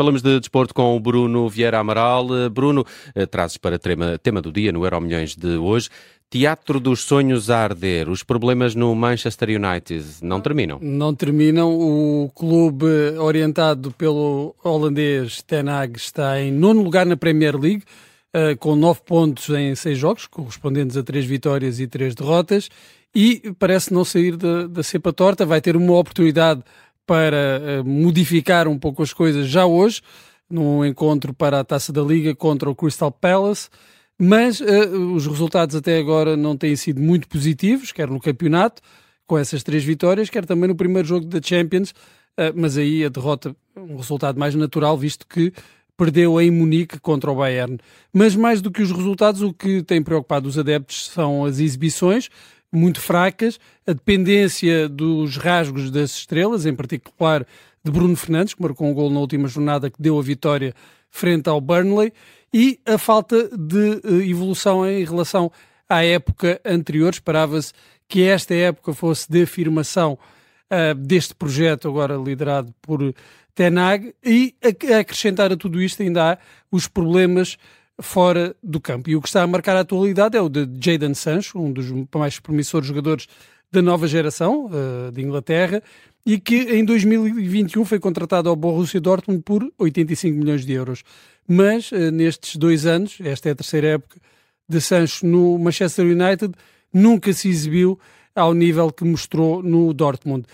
[0.00, 2.26] Falamos de desporto com o Bruno Vieira Amaral.
[2.50, 2.86] Bruno,
[3.30, 5.90] trazes para tema, tema do dia no Euro Milhões de hoje.
[6.30, 8.08] Teatro dos sonhos a arder.
[8.08, 10.78] Os problemas no Manchester United não terminam.
[10.80, 11.78] Não terminam.
[11.78, 12.86] O clube
[13.18, 17.82] orientado pelo holandês Ten Hag está em nono lugar na Premier League,
[18.34, 22.70] uh, com nove pontos em seis jogos, correspondentes a três vitórias e três derrotas,
[23.14, 25.44] e parece não sair da, da cepa torta.
[25.44, 26.62] Vai ter uma oportunidade
[27.10, 30.00] para uh, modificar um pouco as coisas já hoje,
[30.48, 33.68] num encontro para a Taça da Liga contra o Crystal Palace.
[34.16, 34.64] Mas uh,
[35.12, 38.80] os resultados até agora não têm sido muito positivos, quer no campeonato,
[39.26, 43.08] com essas três vitórias, quer também no primeiro jogo da Champions, uh, mas aí a
[43.08, 45.52] derrota, um resultado mais natural, visto que
[45.96, 47.76] perdeu em Munique contra o Bayern.
[48.12, 52.28] Mas mais do que os resultados, o que tem preocupado os adeptos são as exibições,
[52.72, 57.46] muito fracas, a dependência dos rasgos das estrelas, em particular
[57.82, 60.74] de Bruno Fernandes, que marcou um gol na última jornada que deu a vitória
[61.10, 62.12] frente ao Burnley,
[62.52, 65.50] e a falta de eh, evolução em relação
[65.88, 67.12] à época anterior.
[67.12, 67.72] Esperava-se
[68.08, 70.18] que esta época fosse de afirmação
[70.70, 73.14] uh, deste projeto, agora liderado por
[73.54, 76.38] Tenag, e a, acrescentar a tudo isto ainda há
[76.72, 77.56] os problemas
[78.00, 79.10] fora do campo.
[79.10, 81.86] E o que está a marcar a atualidade é o de Jadon Sancho, um dos
[82.14, 83.26] mais promissores jogadores
[83.70, 85.82] da nova geração uh, de Inglaterra,
[86.26, 91.02] e que em 2021 foi contratado ao Borussia Dortmund por 85 milhões de euros.
[91.46, 94.18] Mas uh, nestes dois anos, esta é a terceira época
[94.68, 96.54] de Sancho no Manchester United,
[96.92, 97.98] nunca se exibiu
[98.34, 100.46] ao nível que mostrou no Dortmund.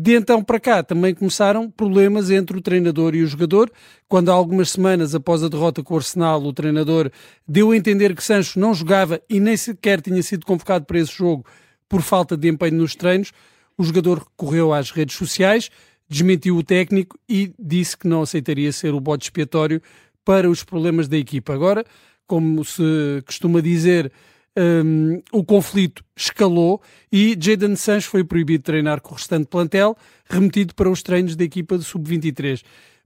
[0.00, 3.70] De então para cá também começaram problemas entre o treinador e o jogador.
[4.08, 7.10] Quando há algumas semanas após a derrota com o Arsenal, o treinador
[7.46, 11.12] deu a entender que Sancho não jogava e nem sequer tinha sido convocado para esse
[11.12, 11.46] jogo
[11.88, 13.32] por falta de empenho nos treinos
[13.76, 15.70] o jogador recorreu às redes sociais,
[16.08, 19.80] desmentiu o técnico e disse que não aceitaria ser o bode expiatório
[20.24, 21.52] para os problemas da equipa.
[21.52, 21.84] Agora,
[22.26, 24.12] como se costuma dizer,
[24.56, 26.80] um, o conflito escalou
[27.10, 29.96] e Jadon Sancho foi proibido de treinar com o restante plantel,
[30.28, 32.62] remetido para os treinos da equipa de sub-23.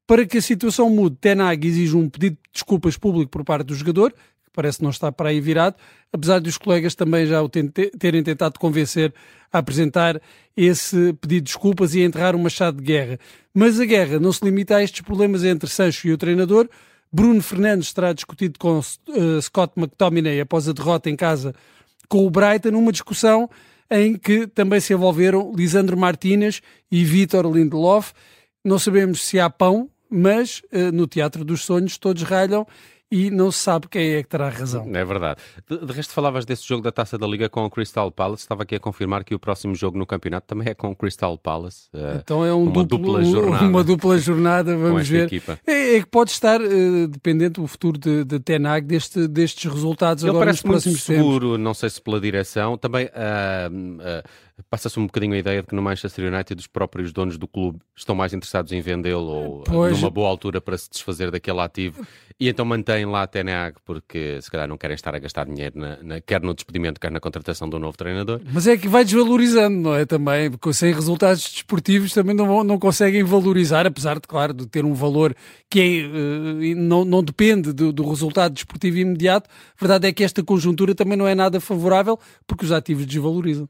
[0.07, 3.75] Para que a situação mude, Tenag exige um pedido de desculpas público por parte do
[3.75, 4.15] jogador,
[4.53, 5.77] parece não estar para aí virado,
[6.12, 9.13] apesar de os colegas também já o terem tentado convencer
[9.53, 10.21] a apresentar
[10.57, 13.19] esse pedido de desculpas e a enterrar uma machado de guerra.
[13.53, 16.69] Mas a guerra não se limita a estes problemas entre Sancho e o treinador.
[17.16, 21.54] Bruno Fernandes terá discutido com uh, Scott McTominay após a derrota em casa
[22.10, 23.49] com o Brighton, numa discussão
[23.91, 26.60] em que também se envolveram Lisandro Martínez
[26.93, 28.12] e Vítor Lindelof.
[28.62, 32.66] Não sabemos se há pão, mas uh, no Teatro dos Sonhos todos ralham
[33.11, 34.84] e não se sabe quem é que terá razão.
[34.94, 35.41] É verdade.
[35.69, 38.43] De, de, resto, falavas desse jogo da Taça da Liga com o Crystal Palace.
[38.43, 41.37] Estava aqui a confirmar que o próximo jogo no campeonato também é com o Crystal
[41.39, 41.89] Palace.
[41.95, 43.65] Uh, então é um uma duplo, dupla jornada.
[43.77, 45.31] Uma dupla jornada, vamos ver.
[45.66, 50.22] É, é, que pode estar uh, dependente do futuro de, de Tenag deste, destes resultados
[50.22, 51.61] Ele agora parece nos próximos muito seguro, tempos.
[51.61, 52.77] não sei se pela direção.
[52.77, 54.22] Também uh,
[54.71, 57.78] passa-se um bocadinho a ideia de que no Manchester United os próprios donos do clube
[57.94, 59.97] estão mais interessados em vendê-lo ou pois.
[59.97, 62.06] numa boa altura para se desfazer daquele ativo
[62.39, 65.78] e então mantêm lá a TNAG porque se calhar não querem estar a gastar dinheiro
[65.78, 68.41] na, na, quer no despedimento, quer na contratação do novo treinador.
[68.53, 70.05] Mas é que vai desvalorizando, não é?
[70.05, 74.84] Também, porque sem resultados desportivos também não, não conseguem valorizar, apesar de, claro, de ter
[74.84, 75.34] um valor
[75.71, 79.49] que é, uh, não, não depende do, do resultado desportivo imediato.
[79.50, 83.69] A verdade é que esta conjuntura também não é nada favorável porque os ativos desvalorizam.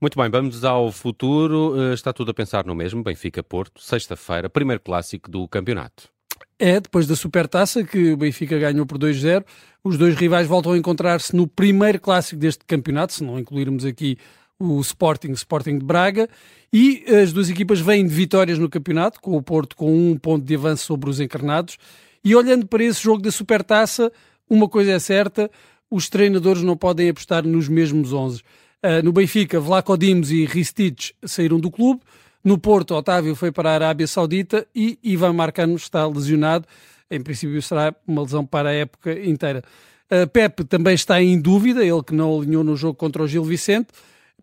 [0.00, 1.74] Muito bem, vamos ao futuro.
[1.80, 3.02] Eh, está tudo a pensar no mesmo.
[3.02, 6.08] Benfica-Porto, sexta-feira, primeiro clássico do campeonato.
[6.58, 9.44] É, depois da supertaça que o Benfica ganhou por 2-0,
[9.84, 14.18] os dois rivais voltam a encontrar-se no primeiro clássico deste campeonato, se não incluirmos aqui
[14.58, 16.28] o Sporting, Sporting de Braga,
[16.72, 20.44] e as duas equipas vêm de vitórias no campeonato, com o Porto com um ponto
[20.44, 21.76] de avanço sobre os encarnados.
[22.24, 24.10] E olhando para esse jogo da supertaça,
[24.48, 25.50] uma coisa é certa,
[25.90, 28.42] os treinadores não podem apostar nos mesmos 11.
[28.86, 32.02] Uh, no Benfica, Vlaco Dimos e Ristich saíram do clube.
[32.44, 36.68] No Porto, Otávio foi para a Arábia Saudita e Ivan Marcano está lesionado.
[37.10, 39.64] Em princípio, será uma lesão para a época inteira.
[40.08, 43.42] Uh, Pepe também está em dúvida, ele que não alinhou no jogo contra o Gil
[43.42, 43.88] Vicente.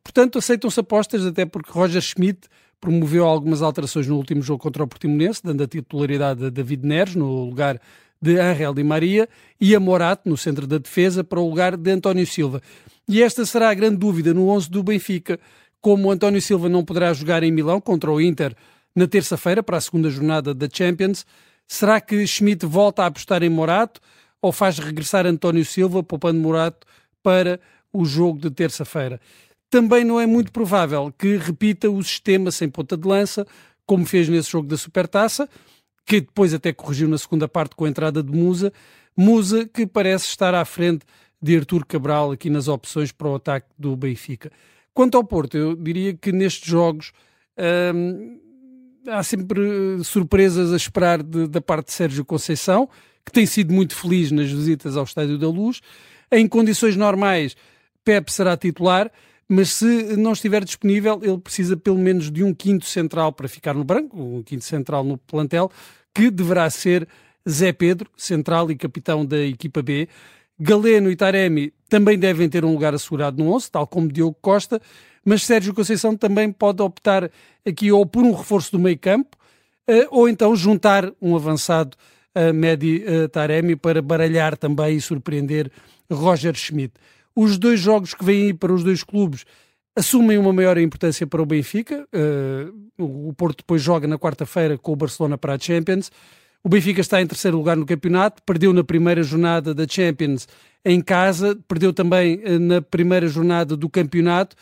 [0.03, 2.50] Portanto, aceitam-se apostas, até porque Roger Schmidt
[2.81, 7.15] promoveu algumas alterações no último jogo contra o Portimonense, dando a titularidade a David Neres
[7.15, 7.79] no lugar
[8.21, 9.29] de Angel Di Maria
[9.59, 12.62] e a Morato no centro da defesa para o lugar de António Silva.
[13.07, 15.39] E esta será a grande dúvida no 11 do Benfica,
[15.81, 18.55] como António Silva não poderá jogar em Milão contra o Inter
[18.95, 21.25] na terça-feira para a segunda jornada da Champions,
[21.67, 24.00] será que Schmidt volta a apostar em Morato
[24.41, 26.85] ou faz regressar António Silva, poupando Morato,
[27.21, 27.59] para
[27.91, 29.19] o jogo de terça-feira?
[29.69, 33.47] Também não é muito provável que repita o sistema sem ponta de lança,
[33.85, 35.49] como fez nesse jogo da Supertaça,
[36.06, 38.71] que depois até corrigiu na segunda parte com a entrada de Musa.
[39.17, 41.06] Musa que parece estar à frente
[41.44, 44.50] de Artur Cabral aqui nas opções para o ataque do Benfica.
[44.94, 47.12] Quanto ao Porto, eu diria que nestes jogos
[47.94, 48.40] hum,
[49.07, 52.88] há sempre surpresas a esperar de, da parte de Sérgio Conceição,
[53.25, 55.81] que tem sido muito feliz nas visitas ao Estádio da Luz.
[56.31, 57.57] Em condições normais,
[58.06, 59.12] Pep será titular,
[59.48, 63.74] mas se não estiver disponível, ele precisa pelo menos de um quinto central para ficar
[63.74, 65.69] no branco, um quinto central no plantel,
[66.16, 67.06] que deverá ser
[67.50, 70.07] Zé Pedro, central e capitão da equipa B.
[70.59, 74.81] Galeno e Taremi também devem ter um lugar assegurado no 11, tal como Diogo Costa,
[75.25, 77.29] mas Sérgio Conceição também pode optar
[77.65, 79.38] aqui ou por um reforço do meio campo,
[79.88, 81.97] eh, ou então juntar um avançado
[82.35, 85.71] a Medi eh, Taremi para baralhar também e surpreender
[86.11, 86.94] Roger Schmidt.
[87.35, 89.45] Os dois jogos que vêm para os dois clubes
[89.95, 92.07] assumem uma maior importância para o Benfica.
[92.97, 96.11] O Porto depois joga na quarta-feira com o Barcelona para a Champions.
[96.65, 100.48] O Benfica está em terceiro lugar no campeonato, perdeu na primeira jornada da Champions
[100.86, 104.56] em casa, perdeu também uh, na primeira jornada do campeonato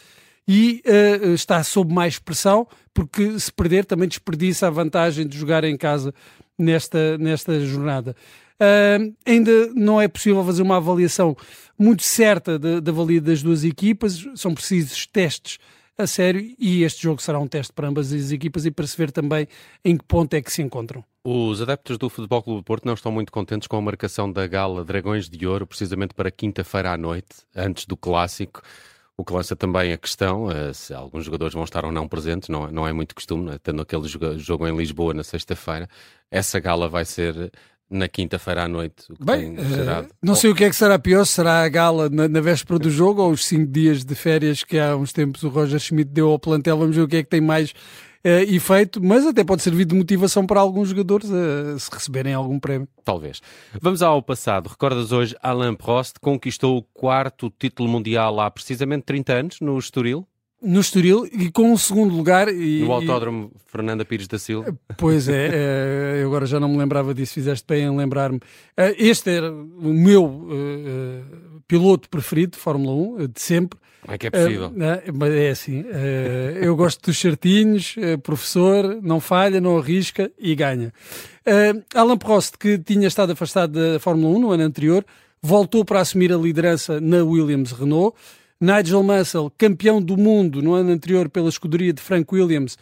[0.48, 5.64] e uh, está sob mais pressão, porque se perder também desperdiça a vantagem de jogar
[5.64, 6.12] em casa
[6.58, 8.16] nesta, nesta jornada.
[8.60, 11.38] Uh, ainda não é possível fazer uma avaliação
[11.78, 15.60] muito certa da valia das duas equipas, são precisos testes
[15.96, 18.98] a sério e este jogo será um teste para ambas as equipas e para se
[18.98, 19.48] ver também
[19.86, 21.04] em que ponto é que se encontram.
[21.24, 24.48] Os adeptos do Futebol Clube do Porto não estão muito contentes com a marcação da
[24.48, 28.62] gala Dragões de Ouro, precisamente para quinta-feira à noite, antes do clássico.
[29.16, 32.50] O que lança também a questão uh, se alguns jogadores vão estar ou não presentes,
[32.50, 33.60] não, é, não é muito costume, né?
[33.62, 34.08] tendo aquele
[34.40, 35.88] jogo em Lisboa na sexta-feira.
[36.32, 37.52] Essa gala vai ser
[37.88, 39.06] na quinta-feira à noite.
[39.20, 42.42] Bem, uh, não sei o que é que será pior, será a gala na, na,
[42.42, 45.80] véspera do jogo ou os cinco dias de férias que há uns tempos o Roger
[45.80, 46.80] Schmidt deu ao plantel.
[46.80, 47.74] Vamos ver o que é que tem mais
[48.24, 52.88] efeito, mas até pode servir de motivação para alguns jogadores uh, se receberem algum prémio.
[53.04, 53.42] Talvez.
[53.82, 54.68] Vamos ao passado.
[54.68, 60.28] Recordas hoje Alain Prost conquistou o quarto título mundial há precisamente 30 anos no Estoril?
[60.62, 62.48] no Estoril e com um segundo lugar.
[62.48, 63.72] E, no Autódromo e...
[63.72, 64.78] Fernanda Pires da Silva.
[64.98, 68.40] Pois é, é, eu agora já não me lembrava disso, fizeste bem em lembrar-me.
[68.78, 70.48] Eh, este era o meu
[71.72, 73.80] piloto preferido de Fórmula 1, de sempre.
[74.02, 74.68] Como é que é possível?
[74.68, 80.92] Uh, é assim, uh, eu gosto dos certinhos, professor, não falha, não arrisca e ganha.
[81.96, 85.06] Alan Prost, que tinha estado afastado da Fórmula 1 no ano anterior,
[85.42, 88.18] voltou para assumir a liderança na Williams Renault.
[88.60, 92.78] Nigel Mansell, campeão do mundo no ano anterior pela escuderia de Frank Williams,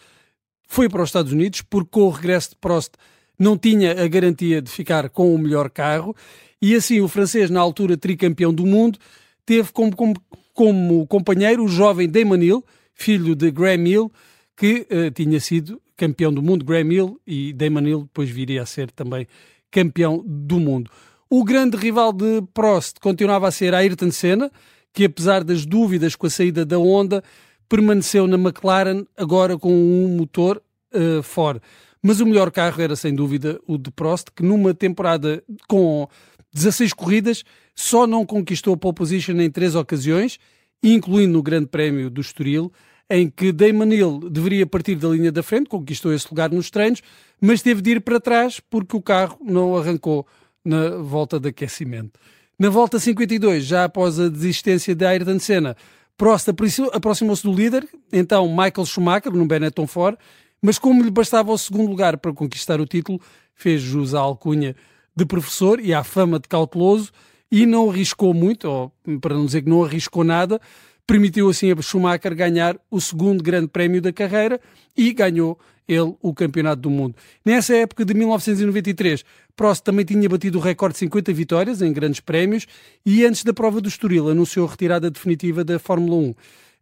[0.67, 2.93] foi para os Estados Unidos porque com o regresso de Prost
[3.39, 6.15] não tinha a garantia de ficar com o melhor carro
[6.61, 8.99] e assim o francês, na altura tricampeão do mundo,
[9.45, 10.15] teve como, como,
[10.53, 14.11] como companheiro o jovem Damon Hill, filho de Graham Hill,
[14.57, 18.65] que uh, tinha sido campeão do mundo, Graham Hill, e Damon Hill depois viria a
[18.65, 19.25] ser também
[19.71, 20.91] campeão do mundo.
[21.29, 24.51] O grande rival de Prost continuava a ser Ayrton Senna,
[24.91, 27.23] que apesar das dúvidas com a saída da Honda,
[27.69, 30.61] permaneceu na McLaren, agora com um motor
[30.93, 31.61] uh, Ford.
[32.01, 36.07] Mas o melhor carro era sem dúvida o de Prost, que numa temporada com
[36.53, 37.43] 16 corridas
[37.75, 40.39] só não conquistou a pole position em três ocasiões,
[40.81, 42.71] incluindo no Grande Prémio do Estoril,
[43.09, 47.01] em que Damon Hill deveria partir da linha da frente, conquistou esse lugar nos treinos,
[47.41, 50.27] mas teve de ir para trás porque o carro não arrancou
[50.63, 52.19] na volta de aquecimento.
[52.57, 55.75] Na volta 52, já após a desistência de Ayrton Senna,
[56.17, 56.49] Prost
[56.91, 60.17] aproximou-se do líder, então Michael Schumacher, no Benetton Ford,
[60.61, 63.19] mas como lhe bastava o segundo lugar para conquistar o título,
[63.53, 64.75] fez jus à alcunha
[65.15, 67.11] de professor e à fama de cauteloso
[67.51, 70.61] e não arriscou muito, ou para não dizer que não arriscou nada,
[71.05, 74.61] permitiu assim a Schumacher ganhar o segundo grande prémio da carreira
[74.95, 77.15] e ganhou ele o Campeonato do Mundo.
[77.43, 79.25] Nessa época de 1993,
[79.55, 82.67] Prost também tinha batido o recorde de 50 vitórias em grandes prémios
[83.03, 86.35] e antes da prova do Estoril anunciou a retirada definitiva da Fórmula 1.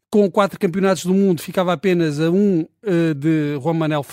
[0.09, 4.05] Com quatro campeonatos do mundo ficava apenas a um uh, de Juan Manuel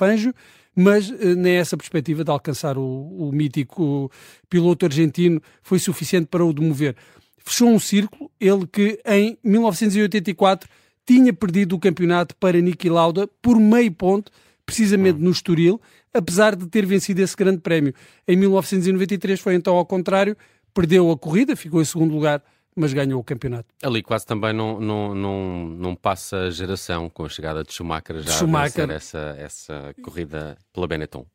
[0.75, 4.11] mas uh, nem essa perspectiva de alcançar o, o mítico
[4.51, 6.97] piloto argentino foi suficiente para o demover.
[7.39, 10.69] Fechou um círculo, ele que em 1984
[11.07, 14.33] tinha perdido o campeonato para Niki Lauda por meio ponto,
[14.65, 15.81] precisamente no Estoril,
[16.13, 17.95] apesar de ter vencido esse grande prémio.
[18.27, 20.37] Em 1993 foi então ao contrário,
[20.73, 22.43] perdeu a corrida, ficou em segundo lugar,
[22.75, 23.69] mas ganhou o campeonato.
[23.83, 28.33] Ali quase também não, não, não, não passa geração com a chegada de Schumacher já
[28.33, 28.91] Schumacher.
[28.91, 31.27] a essa, essa corrida pela Benetton.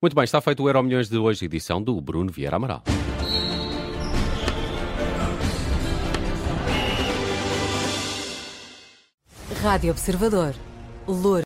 [0.00, 2.82] Muito bem, está feito o Euro Milhões de hoje, edição do Bruno Vieira Amaral.
[9.62, 10.54] Rádio Observador.
[11.06, 11.36] Loura.